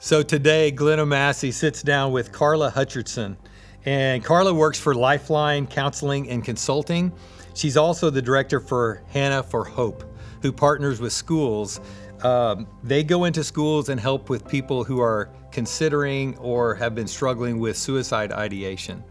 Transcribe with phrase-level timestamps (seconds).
[0.00, 3.36] So today, Glenna Massey sits down with Carla Hutcherson.
[3.84, 7.12] And Carla works for Lifeline Counseling and Consulting.
[7.54, 10.04] She's also the director for Hannah for Hope,
[10.40, 11.80] who partners with schools.
[12.22, 17.08] Um, they go into schools and help with people who are considering or have been
[17.08, 19.02] struggling with suicide ideation.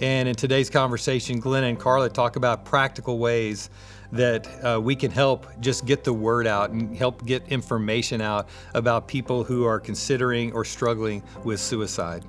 [0.00, 3.70] And in today's conversation, Glenn and Carla talk about practical ways
[4.12, 8.48] that uh, we can help just get the word out and help get information out
[8.74, 12.24] about people who are considering or struggling with suicide.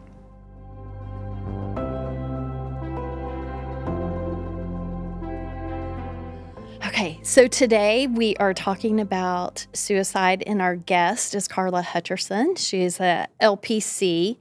[6.99, 12.57] Okay, so today we are talking about suicide, and our guest is Carla Hutcherson.
[12.57, 14.35] She is a LPC,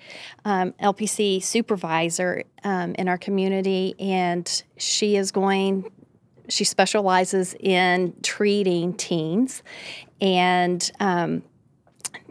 [0.44, 5.88] um, LPC supervisor um, in our community, and she is going.
[6.48, 9.62] She specializes in treating teens,
[10.20, 11.42] and um,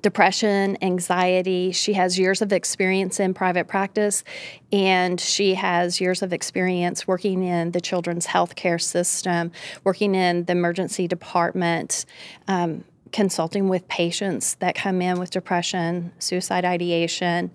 [0.02, 1.72] depression, anxiety.
[1.72, 4.24] She has years of experience in private practice
[4.72, 9.52] and she has years of experience working in the children's healthcare system,
[9.84, 12.06] working in the emergency department.
[12.48, 17.50] Um, consulting with patients that come in with depression, suicide ideation,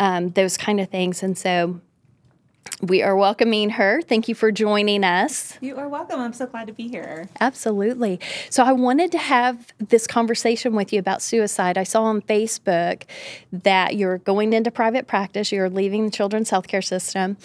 [0.00, 1.22] um, those kind of things.
[1.22, 1.80] And so
[2.80, 4.02] we are welcoming her.
[4.02, 5.58] Thank you for joining us.
[5.60, 6.20] You are welcome.
[6.20, 7.28] I'm so glad to be here.
[7.40, 8.20] Absolutely.
[8.50, 11.76] So, I wanted to have this conversation with you about suicide.
[11.78, 13.02] I saw on Facebook
[13.52, 17.36] that you're going into private practice, you're leaving the children's healthcare system,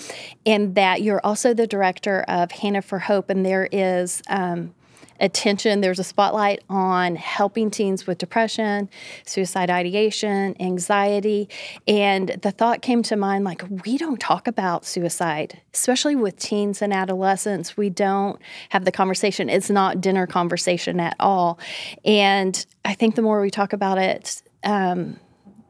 [0.46, 3.30] and that you're also the director of Hannah for Hope.
[3.30, 4.74] And there is, um,
[5.20, 5.82] attention.
[5.82, 8.90] There's a spotlight on helping teens with depression,
[9.26, 11.50] suicide ideation, anxiety.
[11.88, 16.82] And the thought came to mind like, we don't talk about suicide, especially with teens
[16.82, 17.78] and adolescents.
[17.78, 19.50] We don't have the conversation.
[19.50, 21.60] It's not dinner conversation at all.
[22.04, 25.20] And I think the more we talk about it, um,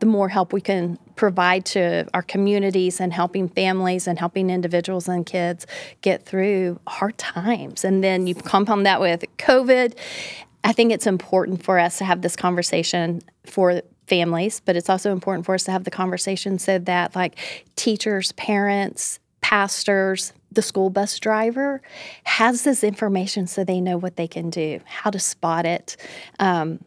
[0.04, 5.08] the more help we can provide to our communities and helping families and helping individuals
[5.08, 5.66] and kids
[6.02, 7.86] get through hard times.
[7.86, 9.96] And then you compound that with COVID.
[10.66, 15.14] I think it's important for us to have this conversation for families, but it's also
[15.14, 17.38] important for us to have the conversation so that, like,
[17.78, 21.82] teachers, parents, pastors, the school bus driver
[22.26, 25.96] has this information so they know what they can do, how to spot it.
[26.40, 26.84] Um,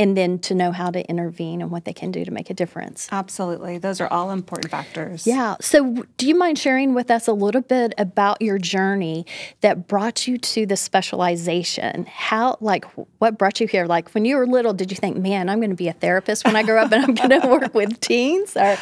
[0.00, 2.54] and then to know how to intervene and what they can do to make a
[2.54, 3.06] difference.
[3.12, 3.76] Absolutely.
[3.76, 5.26] Those are all important factors.
[5.26, 5.56] Yeah.
[5.60, 9.26] So, do you mind sharing with us a little bit about your journey
[9.60, 12.06] that brought you to the specialization?
[12.06, 12.86] How, like,
[13.18, 13.84] what brought you here?
[13.84, 16.46] Like, when you were little, did you think, man, I'm going to be a therapist
[16.46, 18.56] when I grow up and I'm going to work with teens?
[18.56, 18.78] Or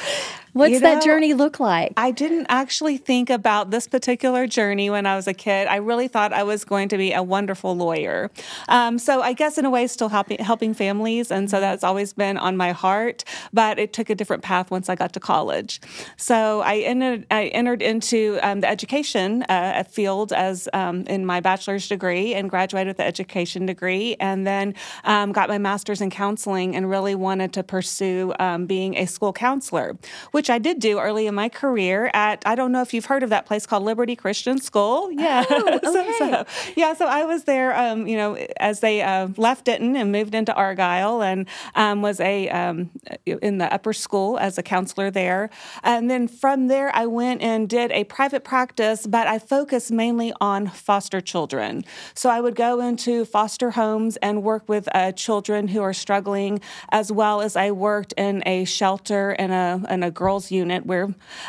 [0.52, 1.92] What's you know, that journey look like?
[1.96, 5.68] I didn't actually think about this particular journey when I was a kid.
[5.68, 8.30] I really thought I was going to be a wonderful lawyer.
[8.68, 11.62] Um, so I guess in a way, still helping helping families, and so mm-hmm.
[11.62, 13.24] that's always been on my heart.
[13.52, 15.80] But it took a different path once I got to college.
[16.16, 21.40] So I entered I entered into um, the education uh, field as um, in my
[21.40, 26.10] bachelor's degree and graduated with the education degree, and then um, got my master's in
[26.10, 29.96] counseling and really wanted to pursue um, being a school counselor
[30.38, 33.24] which I did do early in my career at, I don't know if you've heard
[33.24, 35.10] of that place called Liberty Christian School.
[35.10, 35.44] Yeah.
[35.50, 35.80] Oh, okay.
[35.82, 39.96] so, so, yeah, so I was there, um, you know, as they uh, left Denton
[39.96, 42.90] and moved into Argyle and um, was a, um,
[43.26, 45.50] in the upper school as a counselor there.
[45.82, 50.32] And then from there, I went and did a private practice, but I focused mainly
[50.40, 51.84] on foster children.
[52.14, 56.60] So I would go into foster homes and work with uh, children who are struggling,
[56.90, 60.84] as well as I worked in a shelter and a, and a girl girls unit
[60.84, 61.08] where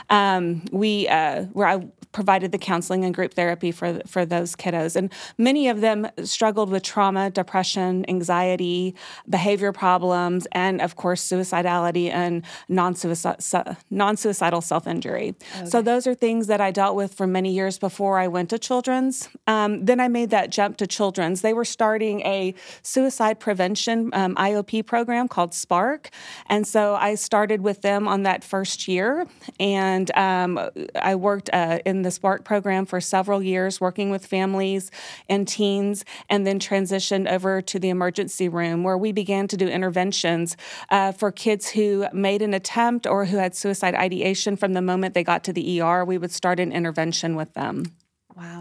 [0.10, 4.96] um, we uh, where I provided the counseling and group therapy for for those kiddos,
[4.96, 8.96] and many of them struggled with trauma, depression, anxiety,
[9.30, 15.36] behavior problems, and of course suicidality and non-suicidal, non-suicidal self-injury.
[15.58, 15.66] Okay.
[15.66, 18.60] So those are things that I dealt with for many years before I went to
[18.60, 19.30] children's.
[19.48, 21.42] Um, then I made that jump to children's.
[21.42, 26.08] They were starting a suicide prevention um, IOP program called SPARC,
[26.48, 29.26] and so I started with them on that first first year,
[29.60, 30.60] and um,
[31.02, 34.92] I worked uh, in the SPARC program for several years, working with families
[35.28, 39.68] and teens, and then transitioned over to the emergency room where we began to do
[39.68, 40.58] interventions
[40.90, 45.14] uh, for kids who made an attempt or who had suicide ideation from the moment
[45.14, 46.06] they got to the ER.
[46.06, 47.86] We would start an intervention with them.
[48.36, 48.60] Wow.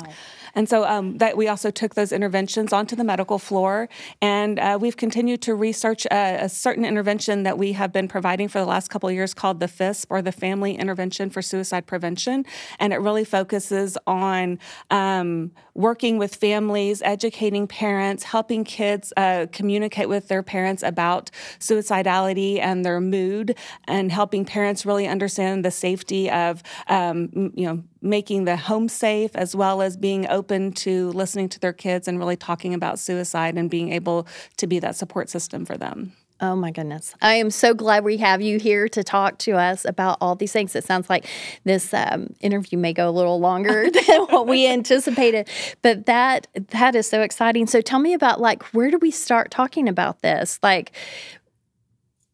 [0.58, 3.88] And so um, that we also took those interventions onto the medical floor,
[4.20, 8.48] and uh, we've continued to research a, a, certain intervention that we have been providing
[8.48, 11.86] for the last couple of years called the FISP or the Family Intervention for Suicide
[11.86, 12.44] Prevention,
[12.80, 14.58] and it really focuses on
[14.90, 22.58] um, working with families, educating parents, helping kids uh, communicate with their parents about suicidality
[22.58, 28.44] and their mood, and helping parents really understand the safety of um, you know making
[28.44, 32.36] the home safe as well as being open to listening to their kids and really
[32.36, 36.12] talking about suicide and being able to be that support system for them.
[36.40, 37.14] Oh my goodness.
[37.20, 40.52] I am so glad we have you here to talk to us about all these
[40.52, 40.76] things.
[40.76, 41.26] It sounds like
[41.64, 45.48] this um, interview may go a little longer than what we anticipated,
[45.82, 47.66] but that that is so exciting.
[47.66, 50.60] So tell me about like where do we start talking about this?
[50.62, 50.92] Like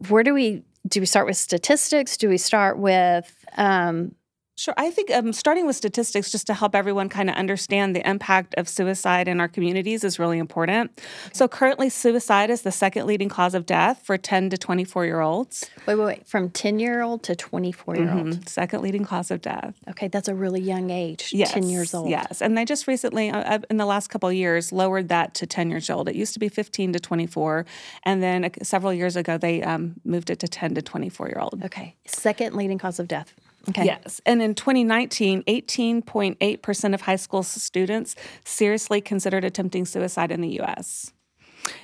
[0.09, 2.19] where do we do we start with statistics?
[2.19, 4.15] Do we start with um,
[4.57, 4.75] Sure.
[4.77, 8.55] I think um, starting with statistics, just to help everyone kind of understand the impact
[8.57, 10.93] of suicide in our communities, is really important.
[10.97, 11.31] Okay.
[11.33, 15.21] So, currently, suicide is the second leading cause of death for 10 to 24 year
[15.21, 15.69] olds.
[15.87, 16.27] Wait, wait, wait.
[16.29, 18.27] From 10 year old to 24 year old?
[18.27, 18.47] Mm-hmm.
[18.47, 19.75] Second leading cause of death.
[19.89, 21.53] Okay, that's a really young age, yes.
[21.53, 22.09] 10 years old.
[22.09, 22.41] Yes.
[22.41, 25.47] And they just recently, uh, uh in the last couple of years, lowered that to
[25.47, 26.09] 10 years old.
[26.09, 27.67] It used to be 15 to 24.
[28.05, 31.39] And then uh, several years ago, they um, moved it to 10 to 24 year
[31.41, 31.61] old.
[31.65, 31.97] Okay.
[32.07, 33.35] Second leading cause of death.
[33.69, 33.85] Okay.
[33.85, 34.21] Yes.
[34.27, 38.15] And in 2019, 18.8% of high school students
[38.45, 41.13] seriously considered attempting suicide in the US.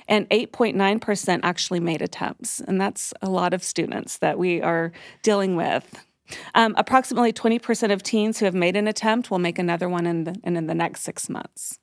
[0.07, 2.59] And 8.9% actually made attempts.
[2.59, 4.91] And that's a lot of students that we are
[5.23, 6.05] dealing with.
[6.55, 10.23] Um, approximately 20% of teens who have made an attempt will make another one in
[10.23, 11.80] the, in the next six months.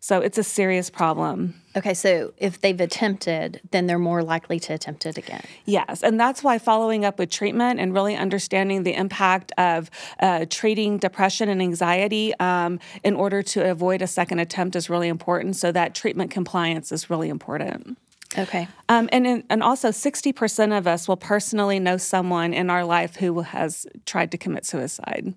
[0.00, 1.54] So it's a serious problem.
[1.76, 5.44] Okay, so if they've attempted, then they're more likely to attempt it again.
[5.64, 10.46] Yes, and that's why following up with treatment and really understanding the impact of uh,
[10.48, 15.56] treating depression and anxiety um, in order to avoid a second attempt is really important.
[15.56, 17.98] So that treatment compliance is really important.
[18.36, 18.68] Okay.
[18.88, 22.84] Um, and in, and also, sixty percent of us will personally know someone in our
[22.84, 25.32] life who has tried to commit suicide,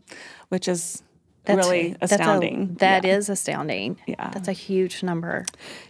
[0.49, 1.01] which is
[1.43, 2.67] that's really astounding.
[2.67, 3.17] That's a, that yeah.
[3.17, 3.97] is astounding.
[4.05, 4.29] Yeah.
[4.29, 5.45] That's a huge number.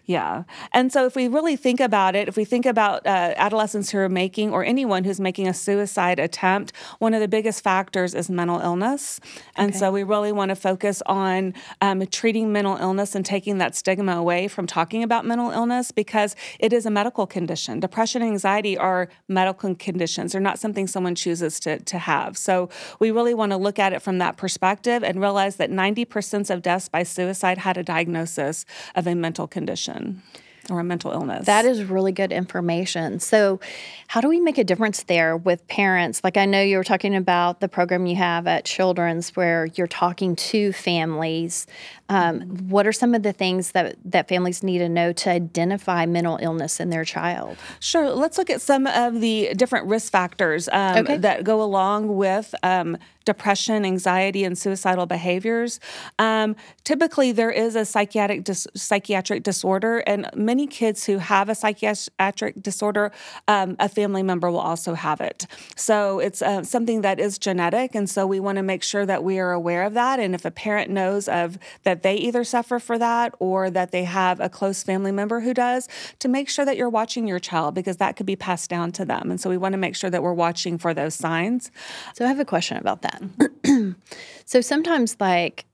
[0.05, 0.43] Yeah.
[0.71, 3.97] And so if we really think about it, if we think about uh, adolescents who
[3.97, 8.29] are making, or anyone who's making a suicide attempt, one of the biggest factors is
[8.29, 9.19] mental illness.
[9.55, 9.79] And okay.
[9.79, 14.13] so we really want to focus on um, treating mental illness and taking that stigma
[14.15, 17.79] away from talking about mental illness because it is a medical condition.
[17.79, 20.31] Depression and anxiety are medical conditions.
[20.31, 22.37] They're not something someone chooses to, to have.
[22.37, 22.69] So
[22.99, 26.49] we really want to look at it from that perspective and realize realized that 90%
[26.49, 28.65] of deaths by suicide had a diagnosis
[28.95, 30.21] of a mental condition
[30.69, 31.47] or a mental illness.
[31.47, 33.19] That is really good information.
[33.19, 33.59] So,
[34.07, 36.23] how do we make a difference there with parents?
[36.23, 39.87] Like, I know you were talking about the program you have at Children's where you're
[39.87, 41.65] talking to families.
[42.09, 46.05] Um, what are some of the things that, that families need to know to identify
[46.05, 47.57] mental illness in their child?
[47.79, 48.09] Sure.
[48.11, 51.17] Let's look at some of the different risk factors um, okay.
[51.17, 55.79] that go along with um, depression, anxiety, and suicidal behaviors.
[56.19, 61.55] Um, typically, there is a psychiatric dis- psychiatric disorder, and many kids who have a
[61.55, 63.11] psychiatric disorder,
[63.47, 65.45] um, a family member will also have it.
[65.75, 69.23] So it's uh, something that is genetic, and so we want to make sure that
[69.23, 70.19] we are aware of that.
[70.19, 74.03] And if a parent knows of that they either suffer for that or that they
[74.05, 75.87] have a close family member who does,
[76.19, 79.05] to make sure that you're watching your child because that could be passed down to
[79.05, 79.29] them.
[79.29, 81.71] And so we want to make sure that we're watching for those signs.
[82.15, 83.95] So I have a question about that that.
[84.45, 85.65] so sometimes, like,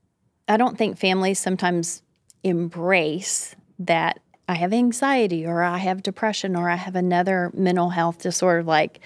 [0.47, 2.01] I don't think families sometimes
[2.43, 4.19] embrace that
[4.49, 8.63] I have anxiety or I have depression or I have another mental health disorder.
[8.63, 8.99] Like,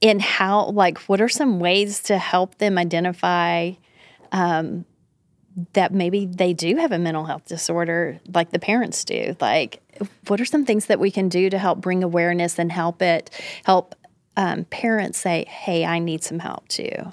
[0.00, 3.72] in how, like, what are some ways to help them identify
[4.32, 4.84] um,
[5.72, 9.34] that maybe they do have a mental health disorder, like the parents do?
[9.40, 9.80] Like,
[10.26, 13.30] what are some things that we can do to help bring awareness and help it
[13.64, 13.94] help
[14.36, 17.12] um, parents say, hey, I need some help too?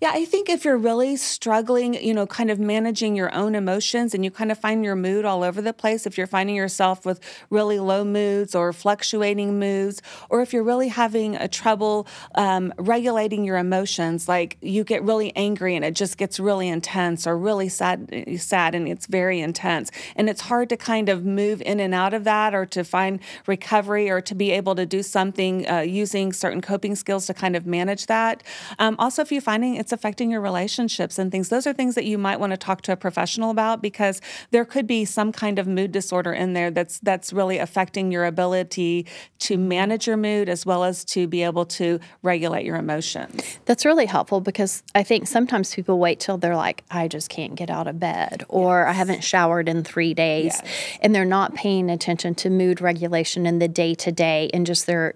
[0.00, 4.14] Yeah, I think if you're really struggling, you know, kind of managing your own emotions
[4.14, 7.04] and you kind of find your mood all over the place, if you're finding yourself
[7.04, 7.18] with
[7.50, 10.00] really low moods or fluctuating moods,
[10.30, 15.34] or if you're really having a trouble um, regulating your emotions, like you get really
[15.34, 19.90] angry and it just gets really intense, or really sad, sad and it's very intense,
[20.14, 23.18] and it's hard to kind of move in and out of that, or to find
[23.48, 27.56] recovery, or to be able to do something uh, using certain coping skills to kind
[27.56, 28.44] of manage that.
[28.78, 32.04] Um, also, if you're finding it's affecting your relationships and things, those are things that
[32.04, 35.58] you might want to talk to a professional about because there could be some kind
[35.58, 39.06] of mood disorder in there that's that's really affecting your ability
[39.38, 43.58] to manage your mood as well as to be able to regulate your emotions.
[43.64, 47.54] That's really helpful because I think sometimes people wait till they're like, I just can't
[47.54, 48.88] get out of bed, or yes.
[48.88, 50.98] I haven't showered in three days, yes.
[51.00, 54.86] and they're not paying attention to mood regulation in the day to day and just
[54.86, 55.14] their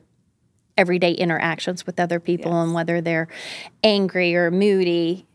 [0.76, 2.64] everyday interactions with other people yes.
[2.64, 3.28] and whether they're
[3.82, 5.26] angry or moody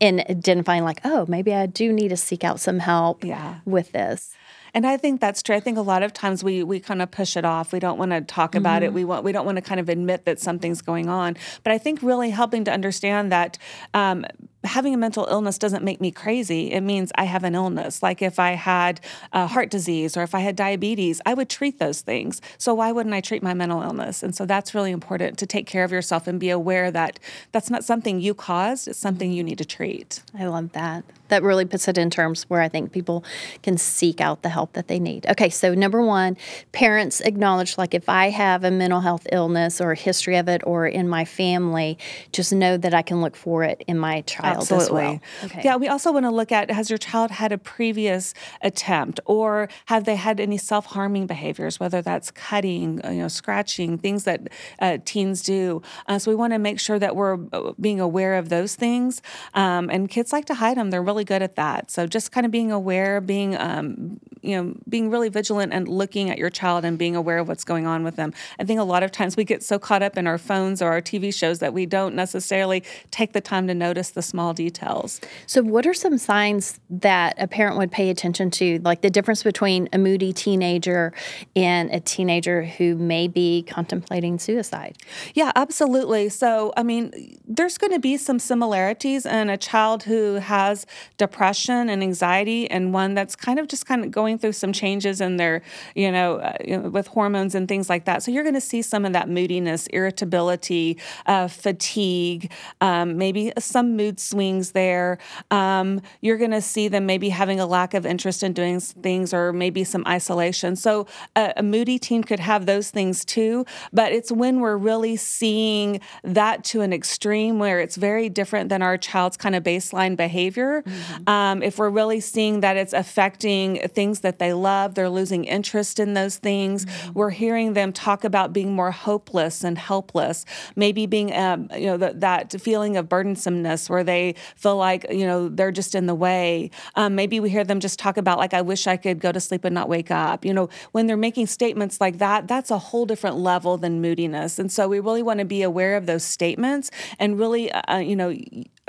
[0.00, 3.60] and identifying like oh maybe i do need to seek out some help yeah.
[3.64, 4.34] with this
[4.74, 5.56] and I think that's true.
[5.56, 7.72] I think a lot of times we we kind of push it off.
[7.72, 8.84] We don't want to talk about mm-hmm.
[8.84, 8.92] it.
[8.92, 11.36] We want we don't want to kind of admit that something's going on.
[11.64, 13.58] But I think really helping to understand that
[13.94, 14.24] um,
[14.64, 16.72] having a mental illness doesn't make me crazy.
[16.72, 18.02] It means I have an illness.
[18.02, 19.00] Like if I had
[19.32, 22.40] uh, heart disease or if I had diabetes, I would treat those things.
[22.58, 24.22] So why wouldn't I treat my mental illness?
[24.22, 27.20] And so that's really important to take care of yourself and be aware that
[27.52, 30.22] that's not something you caused, it's something you need to treat.
[30.38, 31.04] I love that.
[31.28, 33.24] That really puts it in terms where I think people
[33.62, 35.26] can seek out the help that they need.
[35.26, 36.36] Okay, so number one,
[36.72, 40.62] parents acknowledge like if I have a mental health illness or a history of it
[40.64, 41.98] or in my family,
[42.32, 45.02] just know that I can look for it in my child Absolutely.
[45.02, 45.20] Well.
[45.44, 45.62] Okay.
[45.64, 49.68] Yeah, we also want to look at has your child had a previous attempt or
[49.86, 54.48] have they had any self-harming behaviors, whether that's cutting, uh, you know, scratching, things that
[54.80, 55.82] uh, teens do.
[56.06, 59.22] Uh, so we want to make sure that we're uh, being aware of those things.
[59.54, 61.90] Um, and kids like to hide them; they're really good at that.
[61.90, 66.30] So just kind of being aware, being um, you know, being really vigilant and looking
[66.30, 68.32] at your child and being aware of what's going on with them.
[68.58, 70.90] I think a lot of times we get so caught up in our phones or
[70.90, 75.20] our TV shows that we don't necessarily take the time to notice the small details.
[75.46, 79.42] So, what are some signs that a parent would pay attention to, like the difference
[79.42, 81.12] between a moody teenager
[81.56, 84.96] and a teenager who may be contemplating suicide?
[85.34, 86.28] Yeah, absolutely.
[86.28, 91.88] So, I mean, there's going to be some similarities in a child who has depression
[91.88, 95.36] and anxiety and one that's kind of just kind of going through some changes in
[95.36, 95.62] their,
[95.94, 98.22] you know, uh, with hormones and things like that.
[98.22, 103.96] So, you're going to see some of that moodiness, irritability, uh, fatigue, um, maybe some
[103.96, 105.18] mood swings there.
[105.50, 109.32] Um, you're going to see them maybe having a lack of interest in doing things
[109.32, 110.76] or maybe some isolation.
[110.76, 115.16] So a, a moody teen could have those things too, but it's when we're really
[115.16, 120.16] seeing that to an extreme where it's very different than our child's kind of baseline
[120.16, 120.82] behavior.
[120.82, 120.97] Mm-hmm.
[121.26, 125.98] Um, if we're really seeing that it's affecting things that they love, they're losing interest
[125.98, 126.84] in those things.
[126.84, 127.12] Mm-hmm.
[127.12, 130.44] We're hearing them talk about being more hopeless and helpless,
[130.76, 135.48] maybe being, um, you know, that feeling of burdensomeness where they feel like you know
[135.48, 136.70] they're just in the way.
[136.94, 139.40] Um, maybe we hear them just talk about like I wish I could go to
[139.40, 140.44] sleep and not wake up.
[140.44, 144.58] You know, when they're making statements like that, that's a whole different level than moodiness.
[144.58, 147.96] And so we really want to be aware of those statements and really, uh, uh
[147.96, 148.36] you know,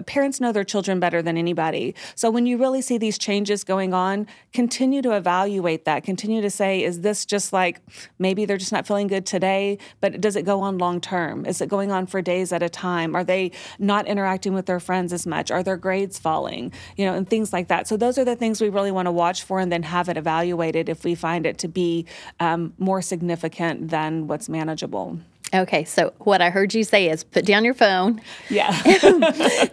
[0.06, 1.96] parents know their children better than anybody.
[2.16, 6.04] So when you really see these changes going on, continue to evaluate that.
[6.04, 7.82] Continue to say, is this just like
[8.18, 11.46] maybe they're just not feeling good today, but does it go on long term?
[11.46, 13.16] Is it going on for days at a time?
[13.16, 15.52] Are they not interacting with their friends as much?
[15.52, 16.72] Are their grades falling?
[16.98, 17.88] You know, and things like that.
[17.88, 20.18] So those are the things we really want to watch for and then have it
[20.18, 22.06] evaluated if we find it to be
[22.40, 25.20] um, more significant than what's manageable.
[25.54, 28.22] Okay, so what I heard you say is put down your phone.
[28.50, 28.70] Yeah.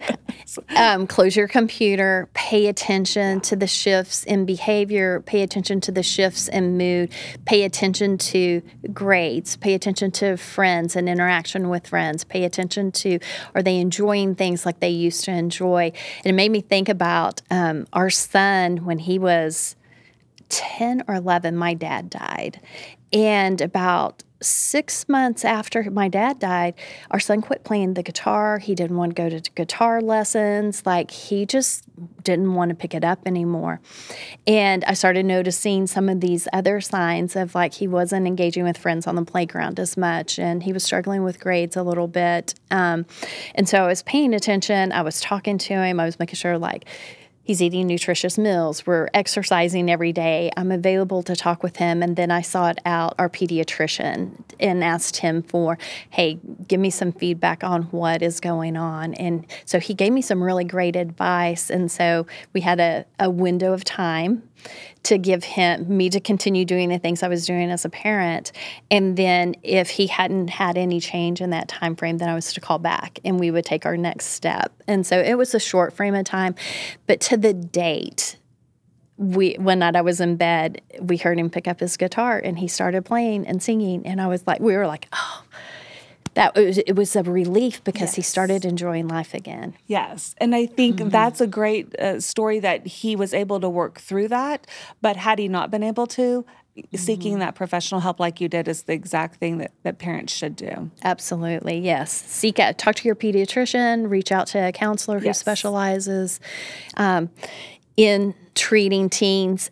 [0.75, 2.29] um, close your computer.
[2.33, 5.21] Pay attention to the shifts in behavior.
[5.21, 7.11] Pay attention to the shifts in mood.
[7.45, 9.55] Pay attention to grades.
[9.55, 12.23] Pay attention to friends and interaction with friends.
[12.23, 13.19] Pay attention to
[13.53, 15.91] are they enjoying things like they used to enjoy?
[16.23, 19.75] And it made me think about um, our son when he was
[20.49, 22.59] 10 or 11, my dad died.
[23.13, 26.75] And about six months after my dad died,
[27.11, 28.59] our son quit playing the guitar.
[28.59, 30.85] He didn't want to go to guitar lessons.
[30.85, 31.83] Like, he just
[32.23, 33.79] didn't want to pick it up anymore.
[34.45, 38.77] And I started noticing some of these other signs of like he wasn't engaging with
[38.77, 42.53] friends on the playground as much and he was struggling with grades a little bit.
[42.69, 43.05] Um,
[43.55, 44.91] and so I was paying attention.
[44.91, 45.99] I was talking to him.
[45.99, 46.85] I was making sure, like,
[47.47, 48.85] He's eating nutritious meals.
[48.85, 50.51] We're exercising every day.
[50.57, 52.03] I'm available to talk with him.
[52.03, 55.77] And then I sought out our pediatrician and asked him for,
[56.09, 59.13] hey, give me some feedback on what is going on.
[59.13, 61.69] And so he gave me some really great advice.
[61.69, 64.43] And so we had a, a window of time
[65.03, 68.51] to give him me to continue doing the things I was doing as a parent.
[68.91, 72.53] And then if he hadn't had any change in that time frame, then I was
[72.53, 74.71] to call back and we would take our next step.
[74.87, 76.55] And so it was a short frame of time,
[77.05, 78.37] but to the date,
[79.17, 82.59] we one night I was in bed, we heard him pick up his guitar and
[82.59, 85.43] he started playing and singing and I was like we were like, "Oh,
[86.37, 89.73] that was, it was a relief because he started enjoying life again.
[89.87, 90.35] Yes.
[90.37, 94.27] And I think that's a great uh, story that he was able to work through
[94.27, 94.67] that.
[95.01, 96.45] But had he not been able to,
[96.93, 100.55] seeking that professional help like you did is the exact thing that, that parents should
[100.55, 100.91] do.
[101.03, 102.11] Absolutely, yes.
[102.11, 105.39] Seek out, talk to your pediatrician, reach out to a counselor who Yes.
[105.39, 106.39] specializes
[106.97, 107.31] um,
[107.95, 109.71] in treating teens.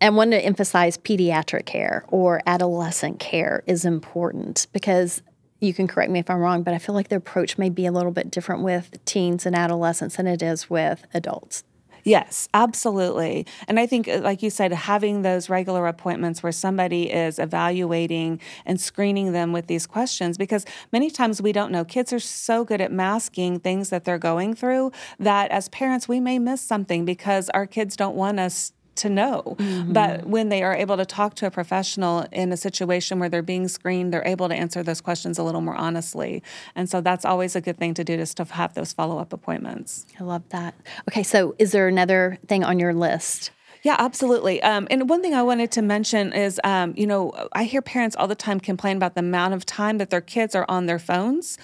[0.00, 5.22] And want to emphasize pediatric care or adolescent care is important because
[5.64, 7.86] you can correct me if I'm wrong, but I feel like the approach may be
[7.86, 11.64] a little bit different with teens and adolescents than it is with adults.
[12.06, 13.46] Yes, absolutely.
[13.66, 18.40] And I think, uh, like you said, having those regular appointments where somebody is evaluating
[18.66, 21.82] and screening them with these questions, because many times we don't know.
[21.82, 26.20] Kids are so good at masking things that they're going through that as parents, we
[26.20, 29.56] may miss something because our kids don't want us to know.
[29.58, 30.30] But mm-hmm.
[30.30, 33.68] when they are able to talk to a professional in a situation where they're being
[33.68, 36.42] screened, they're able to answer those questions a little more honestly.
[36.74, 39.32] And so that's always a good thing to do, just to have those follow up
[39.32, 40.06] appointments.
[40.18, 40.74] I love that.
[41.08, 43.50] Okay, so is there another thing on your list?
[43.84, 44.62] Yeah, absolutely.
[44.62, 48.16] Um, and one thing I wanted to mention is, um, you know, I hear parents
[48.16, 50.98] all the time complain about the amount of time that their kids are on their
[50.98, 51.58] phones.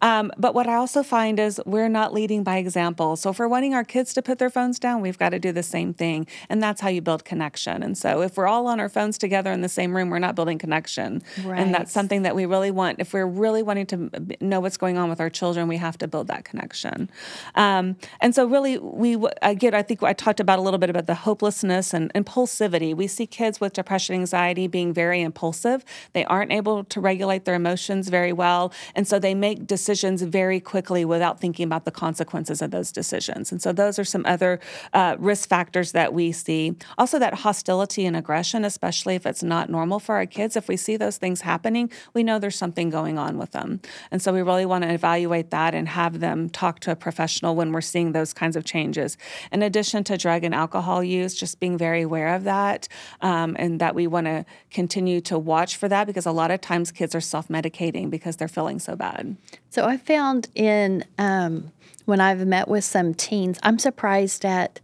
[0.00, 3.16] Um, but what I also find is we're not leading by example.
[3.16, 5.50] So if we're wanting our kids to put their phones down, we've got to do
[5.50, 6.28] the same thing.
[6.48, 7.82] And that's how you build connection.
[7.82, 10.36] And so if we're all on our phones together in the same room, we're not
[10.36, 11.24] building connection.
[11.58, 13.00] And that's something that we really want.
[13.00, 16.06] If we're really wanting to know what's going on with our children, we have to
[16.06, 17.10] build that connection.
[17.56, 21.06] Um, and so, really, we again, I think I talked about a little bit about
[21.06, 22.94] the hopelessness and impulsivity.
[22.94, 25.84] We see kids with depression, anxiety being very impulsive.
[26.12, 30.60] They aren't able to regulate their emotions very well, and so they make decisions very
[30.60, 33.50] quickly without thinking about the consequences of those decisions.
[33.52, 34.60] And so, those are some other
[34.92, 36.76] uh, risk factors that we see.
[36.98, 40.56] Also, that hostility and aggression, especially if it's not normal for our kids.
[40.56, 43.80] If we see those things happening, we know there's something going on with them.
[44.10, 47.54] And so we really want to evaluate that and have them talk to a professional
[47.54, 49.16] when we're seeing those kinds of changes.
[49.52, 52.88] In addition to drug and alcohol use, just being very aware of that
[53.20, 56.60] um, and that we want to continue to watch for that because a lot of
[56.60, 59.36] times kids are self medicating because they're feeling so bad.
[59.70, 61.72] So I found in um,
[62.04, 64.80] when I've met with some teens, I'm surprised at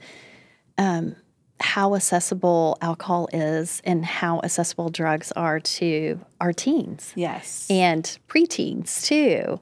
[0.79, 1.17] um,
[1.61, 7.67] how accessible alcohol is and how accessible drugs are to our teens Yes.
[7.69, 9.61] and preteens too.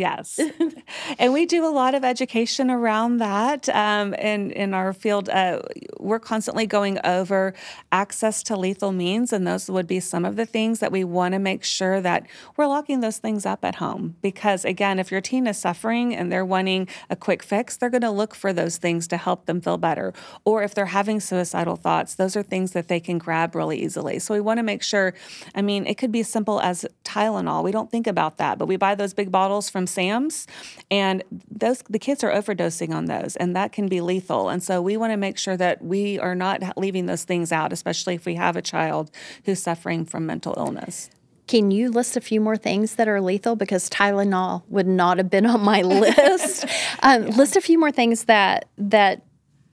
[0.00, 0.40] Yes.
[1.18, 3.68] and we do a lot of education around that.
[3.68, 5.60] Um, in, in our field, uh,
[5.98, 7.52] we're constantly going over
[7.92, 11.34] access to lethal means, and those would be some of the things that we want
[11.34, 12.26] to make sure that
[12.56, 14.16] we're locking those things up at home.
[14.22, 18.00] Because again, if your teen is suffering and they're wanting a quick fix, they're going
[18.00, 20.14] to look for those things to help them feel better.
[20.46, 24.18] Or if they're having suicidal thoughts, those are things that they can grab really easily.
[24.18, 25.12] So we want to make sure,
[25.54, 27.62] I mean, it could be simple as Tylenol.
[27.62, 30.46] We don't think about that, but we buy those big bottles from Sam's,
[30.90, 34.48] and those the kids are overdosing on those, and that can be lethal.
[34.48, 37.72] And so we want to make sure that we are not leaving those things out,
[37.72, 39.10] especially if we have a child
[39.44, 41.10] who's suffering from mental illness.
[41.46, 43.56] Can you list a few more things that are lethal?
[43.56, 46.64] Because Tylenol would not have been on my list.
[47.02, 49.22] um, List a few more things that that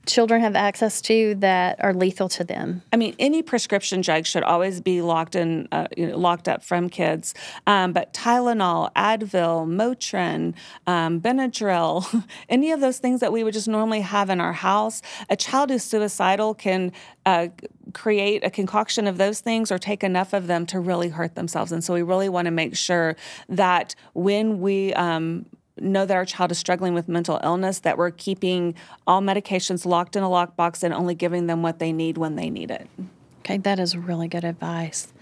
[0.07, 2.81] children have access to that are lethal to them.
[2.91, 6.63] I mean, any prescription drug should always be locked in, uh, you know, locked up
[6.63, 7.33] from kids.
[7.67, 10.55] Um, but Tylenol, Advil, Motrin,
[10.87, 15.01] um, Benadryl, any of those things that we would just normally have in our house,
[15.29, 16.91] a child who's suicidal can
[17.25, 17.49] uh,
[17.93, 21.71] create a concoction of those things or take enough of them to really hurt themselves.
[21.71, 23.15] And so we really want to make sure
[23.49, 25.45] that when we um,
[25.79, 30.15] know that our child is struggling with mental illness, that we're keeping all medications locked
[30.15, 32.87] in a lockbox and only giving them what they need when they need it.
[33.39, 35.13] Okay, that is really good advice.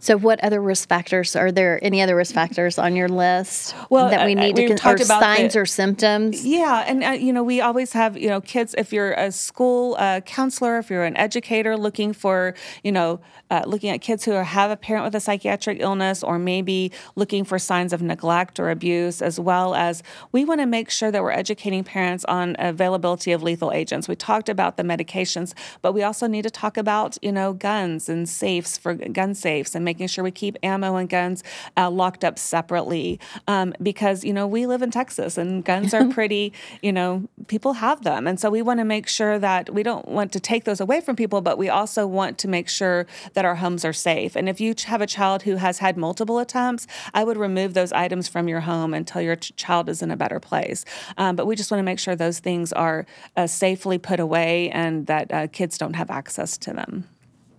[0.00, 1.78] So, what other risk factors are there?
[1.82, 5.02] Any other risk factors on your list Well, that we need to we've consider?
[5.04, 6.46] about Signs the- or symptoms?
[6.46, 8.74] Yeah, and uh, you know, we always have you know kids.
[8.78, 13.20] If you're a school uh, counselor, if you're an educator looking for you know
[13.50, 17.44] uh, looking at kids who have a parent with a psychiatric illness, or maybe looking
[17.44, 21.22] for signs of neglect or abuse, as well as we want to make sure that
[21.22, 24.08] we're educating parents on availability of lethal agents.
[24.08, 28.08] We talked about the medications, but we also need to talk about you know guns
[28.08, 31.42] and safes for gun safes and making sure we keep ammo and guns
[31.76, 33.18] uh, locked up separately.
[33.46, 37.74] Um, because you know we live in Texas and guns are pretty you know people
[37.74, 38.26] have them.
[38.26, 41.00] And so we want to make sure that we don't want to take those away
[41.00, 44.36] from people but we also want to make sure that our homes are safe.
[44.36, 47.92] And if you have a child who has had multiple attempts I would remove those
[47.92, 50.84] items from your home until your ch- child is in a better place.
[51.16, 54.70] Um, but we just want to make sure those things are uh, safely put away
[54.70, 57.08] and that uh, kids don't have access to them.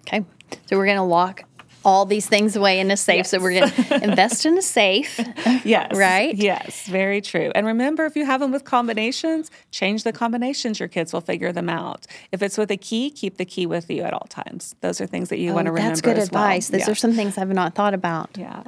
[0.01, 0.25] Okay,
[0.65, 1.43] so we're going to lock
[1.85, 3.17] all these things away in a safe.
[3.17, 3.29] Yes.
[3.31, 5.19] So we're going to invest in a safe.
[5.63, 5.95] Yes.
[5.95, 6.35] Right?
[6.35, 7.51] Yes, very true.
[7.55, 10.79] And remember, if you have them with combinations, change the combinations.
[10.79, 12.05] Your kids will figure them out.
[12.31, 14.75] If it's with a key, keep the key with you at all times.
[14.81, 15.89] Those are things that you oh, want to remember.
[15.89, 16.69] That's good advice.
[16.69, 16.79] Well.
[16.79, 16.91] Those yeah.
[16.91, 18.29] are some things I've not thought about.
[18.37, 18.63] Yeah.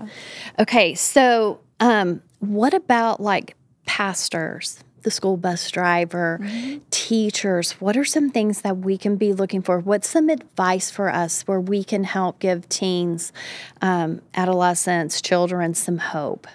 [0.59, 0.95] Okay.
[0.95, 4.83] So, um, what about like pastors?
[5.03, 6.79] The school bus driver, mm-hmm.
[6.91, 7.73] teachers.
[7.73, 9.79] What are some things that we can be looking for?
[9.79, 13.33] What's some advice for us where we can help give teens,
[13.81, 16.47] um, adolescents, children some hope?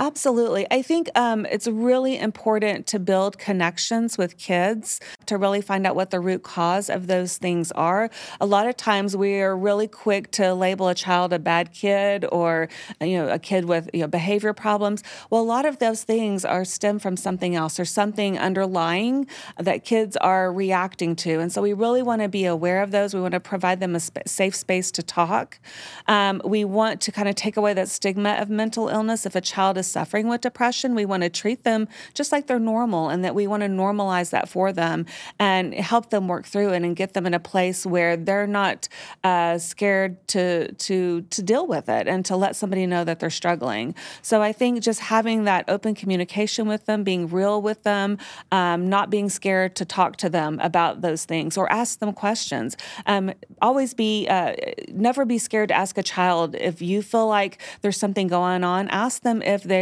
[0.00, 0.66] Absolutely.
[0.70, 5.94] I think um, it's really important to build connections with kids to really find out
[5.94, 8.08] what the root cause of those things are.
[8.40, 12.24] A lot of times we are really quick to label a child a bad kid
[12.32, 15.02] or you know a kid with you know behavior problems.
[15.28, 19.26] Well, a lot of those things are stem from something else or something underlying
[19.58, 23.12] that kids are reacting to, and so we really want to be aware of those.
[23.12, 25.60] We want to provide them a sp- safe space to talk.
[26.08, 29.26] Um, we want to kind of take away that stigma of mental illness.
[29.26, 32.58] If a child is suffering with depression, we want to treat them just like they're
[32.58, 35.06] normal and that we want to normalize that for them
[35.38, 38.88] and help them work through it and get them in a place where they're not
[39.24, 43.30] uh, scared to, to, to deal with it and to let somebody know that they're
[43.30, 43.94] struggling.
[44.22, 48.18] So I think just having that open communication with them, being real with them,
[48.52, 52.76] um, not being scared to talk to them about those things or ask them questions.
[53.06, 54.54] Um, always be, uh,
[54.88, 58.88] never be scared to ask a child if you feel like there's something going on,
[58.88, 59.79] ask them if they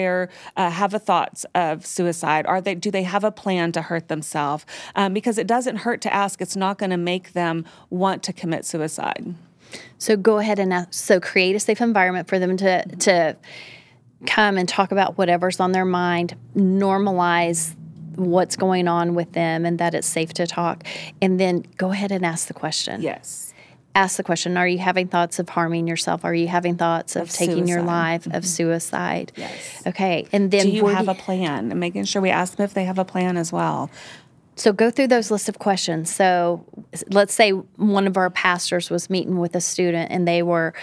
[0.56, 2.46] uh, have a thoughts of suicide?
[2.46, 4.64] Are they do they have a plan to hurt themselves?
[4.94, 6.40] Um, because it doesn't hurt to ask.
[6.40, 9.34] It's not going to make them want to commit suicide.
[9.98, 13.36] So go ahead and ask, so create a safe environment for them to to
[14.26, 16.36] come and talk about whatever's on their mind.
[16.56, 17.74] Normalize
[18.18, 20.82] what's going on with them and that it's safe to talk
[21.22, 23.54] and then go ahead and ask the question yes
[23.94, 26.24] ask the question Are you having thoughts of harming yourself?
[26.24, 27.68] Are you having thoughts of, of taking suicide.
[27.68, 28.36] your life, mm-hmm.
[28.36, 29.32] of suicide?
[29.36, 29.82] Yes.
[29.86, 30.26] Okay.
[30.32, 31.70] And then do you have a plan?
[31.70, 33.90] And making sure we ask them if they have a plan as well.
[34.56, 36.12] So go through those list of questions.
[36.12, 36.64] So
[37.10, 40.74] let's say one of our pastors was meeting with a student and they were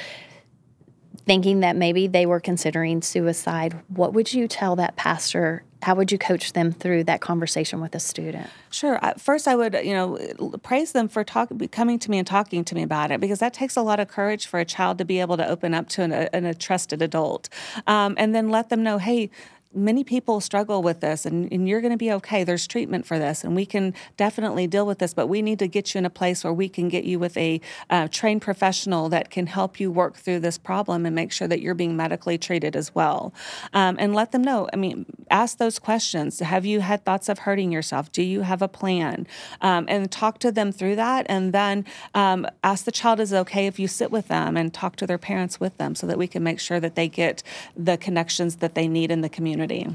[1.25, 3.75] thinking that maybe they were considering suicide.
[3.89, 7.93] What would you tell that pastor how would you coach them through that conversation with
[7.93, 8.49] a student?
[8.71, 8.99] Sure.
[9.19, 10.17] First, I would, you know,
[10.63, 13.53] praise them for talk, coming to me and talking to me about it because that
[13.53, 16.01] takes a lot of courage for a child to be able to open up to
[16.01, 17.49] an, a, a trusted adult,
[17.85, 19.29] um, and then let them know, hey,
[19.75, 23.19] many people struggle with this and, and you're going to be okay there's treatment for
[23.19, 26.05] this and we can definitely deal with this but we need to get you in
[26.05, 29.79] a place where we can get you with a uh, trained professional that can help
[29.79, 33.33] you work through this problem and make sure that you're being medically treated as well
[33.73, 37.39] um, and let them know i mean ask those questions have you had thoughts of
[37.39, 39.27] hurting yourself do you have a plan
[39.61, 43.37] um, and talk to them through that and then um, ask the child is it
[43.37, 46.17] okay if you sit with them and talk to their parents with them so that
[46.17, 47.43] we can make sure that they get
[47.75, 49.87] the connections that they need in the community.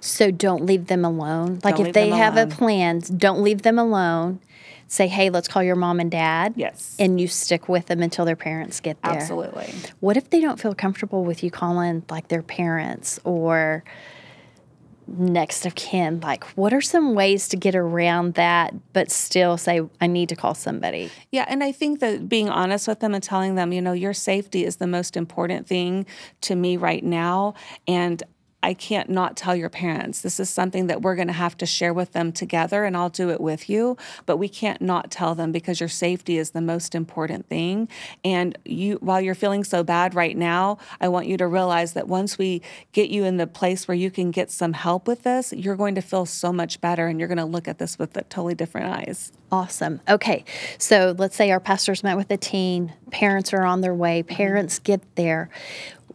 [0.00, 1.60] So don't leave them alone.
[1.64, 4.40] Like don't if they have a plan, don't leave them alone.
[4.86, 6.54] Say, hey, let's call your mom and dad.
[6.56, 6.94] Yes.
[6.98, 9.14] And you stick with them until their parents get there.
[9.14, 9.72] Absolutely.
[10.00, 13.82] What if they don't feel comfortable with you calling like their parents or
[15.06, 19.80] next of kin like what are some ways to get around that but still say
[20.00, 23.22] i need to call somebody yeah and i think that being honest with them and
[23.22, 26.06] telling them you know your safety is the most important thing
[26.40, 27.54] to me right now.
[27.86, 28.22] And
[28.64, 30.22] I can't not tell your parents.
[30.22, 33.10] This is something that we're going to have to share with them together, and I'll
[33.10, 33.98] do it with you.
[34.24, 37.88] But we can't not tell them because your safety is the most important thing.
[38.24, 42.08] And you, while you're feeling so bad right now, I want you to realize that
[42.08, 45.52] once we get you in the place where you can get some help with this,
[45.52, 48.14] you're going to feel so much better, and you're going to look at this with
[48.30, 49.30] totally different eyes.
[49.52, 50.00] Awesome.
[50.08, 50.42] Okay.
[50.78, 54.78] So let's say our pastors met with a teen, parents are on their way, parents
[54.78, 55.50] get there.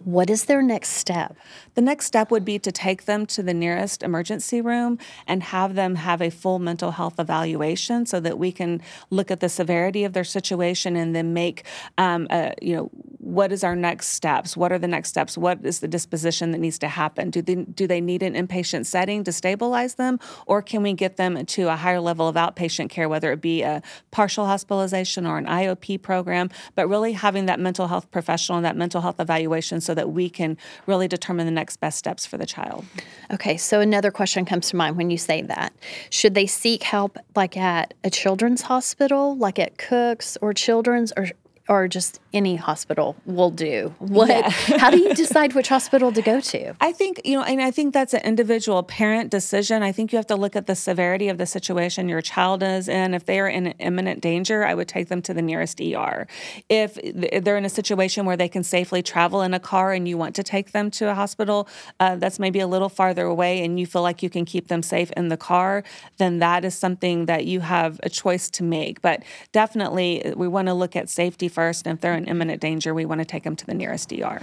[0.04, 1.36] What is their next step?
[1.76, 5.76] The next step would be to take them to the nearest emergency room and have
[5.76, 10.04] them have a full mental health evaluation so that we can look at the severity
[10.04, 11.66] of their situation and then make,
[11.98, 14.58] um, a, you know, what is our next steps?
[14.58, 15.38] What are the next steps?
[15.38, 17.30] What is the disposition that needs to happen?
[17.30, 21.18] Do they, do they need an inpatient setting to stabilize them, or can we get
[21.18, 25.38] them to a higher level of outpatient care, whether it be a partial hospitalization or
[25.38, 26.50] an IOP program?
[26.76, 30.30] But really having that mental health professional and that mental health evaluation so that we
[30.30, 32.86] can really determine the next best steps for the child.
[33.32, 35.74] Okay, so another question comes to mind when you say that.
[36.12, 41.30] Should they seek help like at a children's hospital, like at Cook's or Children's, or
[41.68, 43.94] or just any hospital will do.
[44.00, 44.30] What?
[44.30, 44.50] Yeah.
[44.78, 46.76] how do you decide which hospital to go to?
[46.80, 49.84] I think you know, and I think that's an individual parent decision.
[49.84, 52.88] I think you have to look at the severity of the situation your child is
[52.88, 53.14] in.
[53.14, 56.28] If they are in imminent danger, I would take them to the nearest ER.
[56.70, 57.00] If
[57.44, 60.36] they're in a situation where they can safely travel in a car and you want
[60.36, 61.68] to take them to a hospital
[62.00, 64.84] uh, that's maybe a little farther away, and you feel like you can keep them
[64.84, 65.84] safe in the car,
[66.18, 69.02] then that is something that you have a choice to make.
[69.02, 71.88] But definitely, we want to look at safety first.
[71.88, 74.40] And if they're in imminent danger, we want to take them to the nearest ER.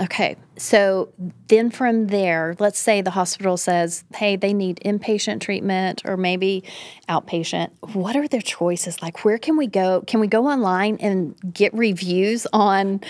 [0.00, 0.36] Okay.
[0.56, 1.08] So
[1.48, 6.64] then from there, let's say the hospital says, hey, they need inpatient treatment or maybe
[7.08, 7.70] outpatient.
[7.94, 9.00] What are their choices?
[9.02, 10.02] Like, where can we go?
[10.06, 13.00] Can we go online and get reviews on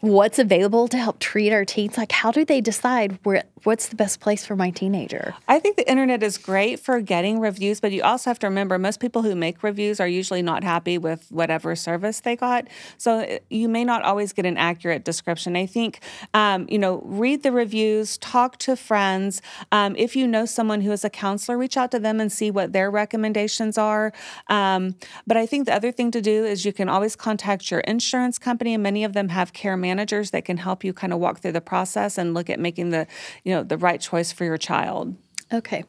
[0.00, 3.96] what's available to help treat our teens like how do they decide where what's the
[3.96, 5.34] best place for my teenager?
[5.46, 8.78] I think the internet is great for getting reviews but you also have to remember
[8.78, 12.66] most people who make reviews are usually not happy with whatever service they got.
[12.96, 15.56] So uh, you may not always get an accurate description.
[15.56, 16.00] I think
[16.34, 19.42] um, you know read the reviews talk to friends.
[19.72, 22.50] Um, if you know someone who is a counselor reach out to them and see
[22.50, 24.12] what their recommendations are.
[24.48, 24.94] Um,
[25.26, 28.38] but i think the other thing to do is you can always contact your insurance
[28.38, 31.40] company and many of them have care managers that can help you kind of walk
[31.40, 33.06] through the process and look at making the
[33.48, 35.16] you know the right choice for your child.
[35.50, 35.84] Okay.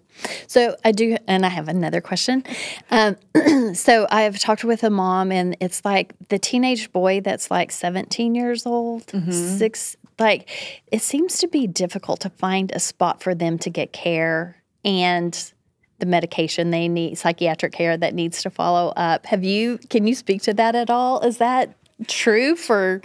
[0.48, 2.45] So I do, and I have another question.
[2.89, 3.17] Um,
[3.74, 7.72] so I have talked with a mom, and it's like the teenage boy that's like
[7.72, 9.32] 17 years old, mm-hmm.
[9.32, 10.50] six, like
[10.89, 15.52] it seems to be difficult to find a spot for them to get care and
[15.98, 19.26] the medication they need, psychiatric care that needs to follow up.
[19.26, 21.19] Have you, can you speak to that at all?
[21.19, 21.76] Is that
[22.08, 23.02] true for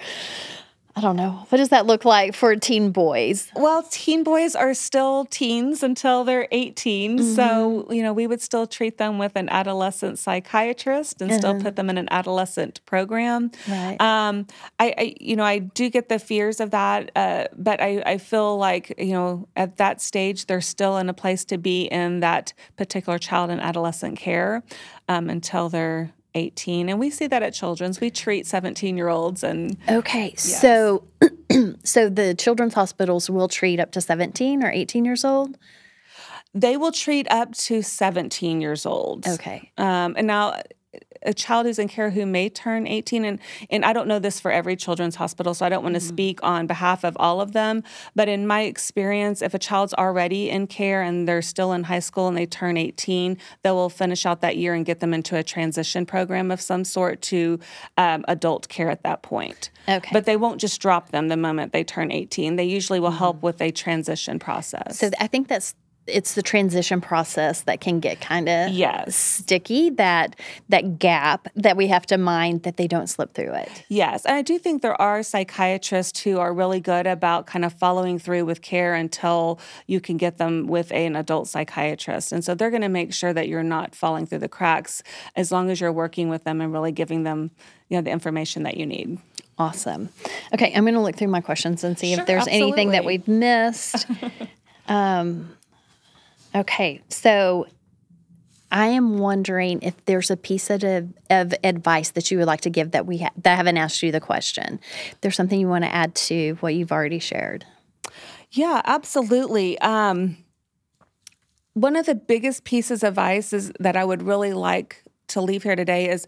[0.96, 1.44] I don't know.
[1.48, 3.50] What does that look like for teen boys?
[3.56, 7.18] Well, teen boys are still teens until they're 18.
[7.18, 7.34] Mm-hmm.
[7.34, 11.40] So, you know, we would still treat them with an adolescent psychiatrist and uh-huh.
[11.40, 13.50] still put them in an adolescent program.
[13.68, 14.00] Right.
[14.00, 14.46] Um,
[14.78, 18.18] I, I, you know, I do get the fears of that, uh, but I, I
[18.18, 22.20] feel like, you know, at that stage, they're still in a place to be in
[22.20, 24.62] that particular child and adolescent care
[25.08, 28.00] um, until they're 18 and we see that at children's.
[28.00, 30.60] We treat 17 year olds and okay yes.
[30.60, 31.04] so
[31.84, 35.56] so the children's hospitals will treat up to 17 or 18 years old?
[36.56, 39.26] They will treat up to 17 years old.
[39.26, 39.72] Okay.
[39.76, 40.60] Um, and now
[41.24, 43.38] a child who's in care who may turn 18 and
[43.70, 46.08] and I don't know this for every children's hospital so I don't want to mm-hmm.
[46.08, 47.82] speak on behalf of all of them
[48.14, 51.98] but in my experience if a child's already in care and they're still in high
[51.98, 55.36] school and they turn 18 they will finish out that year and get them into
[55.36, 57.58] a transition program of some sort to
[57.96, 61.72] um, adult care at that point okay but they won't just drop them the moment
[61.72, 63.18] they turn 18 they usually will mm-hmm.
[63.18, 65.74] help with a transition process so I think that's
[66.06, 69.16] it's the transition process that can get kind of yes.
[69.16, 70.36] sticky that
[70.68, 74.34] that gap that we have to mind that they don't slip through it yes and
[74.34, 78.44] i do think there are psychiatrists who are really good about kind of following through
[78.44, 82.82] with care until you can get them with an adult psychiatrist and so they're going
[82.82, 85.02] to make sure that you're not falling through the cracks
[85.36, 87.50] as long as you're working with them and really giving them
[87.88, 89.18] you know the information that you need
[89.56, 90.08] awesome
[90.52, 92.68] okay i'm going to look through my questions and see sure, if there's absolutely.
[92.68, 94.06] anything that we've missed
[94.88, 95.48] um,
[96.54, 97.66] Okay, so
[98.70, 100.82] I am wondering if there's a piece of,
[101.30, 104.02] of advice that you would like to give that we ha- that I haven't asked
[104.02, 104.80] you the question.
[105.10, 107.64] If there's something you want to add to what you've already shared.
[108.50, 109.78] Yeah, absolutely.
[109.80, 110.36] Um,
[111.74, 115.64] one of the biggest pieces of advice is that I would really like to leave
[115.64, 116.26] here today is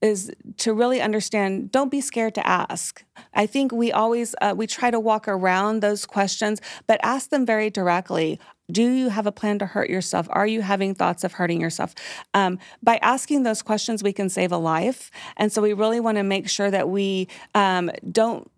[0.00, 4.66] is to really understand don't be scared to ask i think we always uh, we
[4.66, 8.38] try to walk around those questions but ask them very directly
[8.70, 10.26] do you have a plan to hurt yourself?
[10.30, 11.94] Are you having thoughts of hurting yourself?
[12.32, 15.10] Um, by asking those questions, we can save a life.
[15.36, 18.50] And so we really want to make sure that we um, don't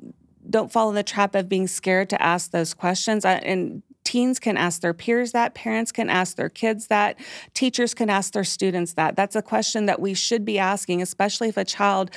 [0.48, 3.24] don't fall in the trap of being scared to ask those questions.
[3.24, 7.18] and teens can ask their peers that, parents can ask their kids that,
[7.54, 9.16] teachers can ask their students that.
[9.16, 12.12] That's a question that we should be asking, especially if a child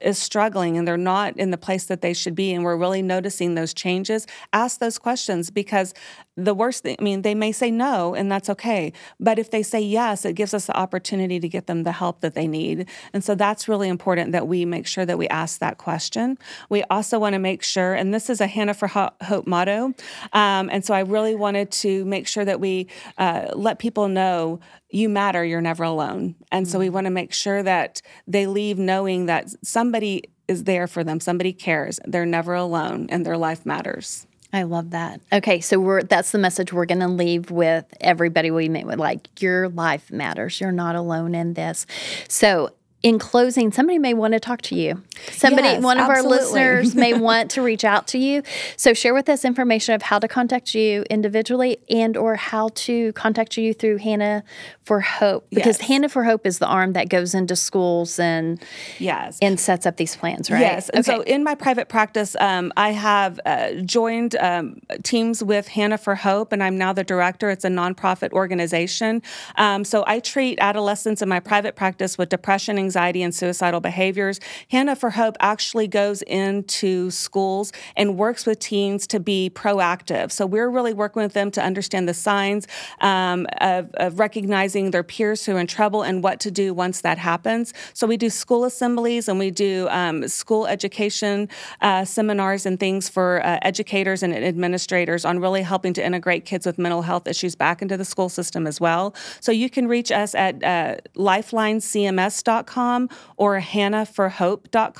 [0.00, 3.02] is struggling and they're not in the place that they should be and we're really
[3.02, 5.92] noticing those changes, ask those questions because
[6.36, 8.92] the worst thing, I mean, they may say no and that's okay.
[9.20, 12.20] But if they say yes, it gives us the opportunity to get them the help
[12.20, 12.88] that they need.
[13.12, 16.36] And so that's really important that we make sure that we ask that question.
[16.68, 19.94] We also want to make sure, and this is a Hannah for Hope motto.
[20.32, 24.60] Um, and so I really wanted to make sure that we uh, let people know
[24.90, 26.34] you matter, you're never alone.
[26.50, 26.72] And mm-hmm.
[26.72, 26.94] so we mm-hmm.
[26.94, 31.52] want to make sure that they leave knowing that somebody is there for them, somebody
[31.52, 31.98] cares.
[32.04, 34.26] They're never alone and their life matters.
[34.54, 35.20] I love that.
[35.32, 39.00] Okay, so we're that's the message we're going to leave with everybody we meet with
[39.00, 40.60] like your life matters.
[40.60, 41.86] You're not alone in this.
[42.28, 42.70] So,
[43.02, 45.02] in closing, somebody may want to talk to you.
[45.32, 46.60] Somebody Yes, one of absolutely.
[46.60, 48.42] our listeners may want to reach out to you
[48.76, 53.12] so share with us information of how to contact you individually and or how to
[53.14, 54.42] contact you through hannah
[54.84, 55.88] for hope because Yes.
[55.88, 58.62] hannah for hope is the arm that goes into schools and
[58.98, 59.38] Yes.
[59.40, 62.90] and sets up these plans right Yes, and so in my private practice, um, I
[62.92, 67.50] have uh, joined um, teams with Hannah for Hope, and I'm now the director.
[67.50, 69.22] It's a nonprofit organization.
[69.56, 74.40] Um, so I treat adolescents in my private practice with depression, anxiety, and suicidal behaviors.
[74.70, 80.32] Hannah for Hope actually goes into schools and works with teens to be proactive.
[80.32, 82.66] So we're really working with them to understand the signs
[83.02, 87.02] um, of, of recognizing their peers who are in trouble and what to do once
[87.02, 87.74] that happens.
[87.92, 91.50] So we do school assemblies and we do um, school education
[91.82, 96.64] uh, seminars and things for uh, educators and administrators on really helping to integrate kids
[96.64, 99.14] with mental health issues back into the school system as well.
[99.40, 104.93] So you can reach us at uh, lifelinecms.com or hannahforhope.com.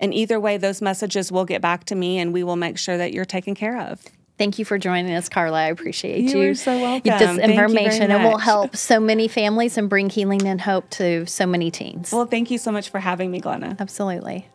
[0.00, 2.96] And either way, those messages will get back to me and we will make sure
[2.96, 4.02] that you're taken care of.
[4.38, 5.58] Thank you for joining us, Carla.
[5.58, 6.50] I appreciate You you.
[6.50, 7.10] are so welcome.
[7.10, 10.60] This Thank you very information it will help so many families and bring healing and
[10.60, 12.12] hope to so many teens.
[12.12, 13.76] Well, thank you so much for having me, Glenna.
[13.80, 14.46] Absolutely.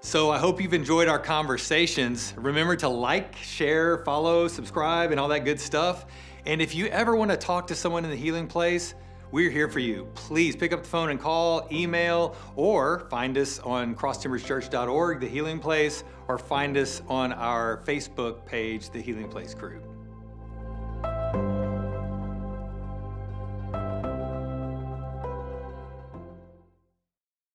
[0.00, 2.32] So I hope you've enjoyed our conversations.
[2.36, 6.06] Remember to like, share, follow, subscribe, and all that good stuff.
[6.46, 8.94] And if you ever want to talk to someone in the healing place,
[9.30, 10.08] we're here for you.
[10.14, 15.58] Please pick up the phone and call, email, or find us on crosstimberschurch.org, The Healing
[15.58, 19.87] Place, or find us on our Facebook page, The Healing Place Group.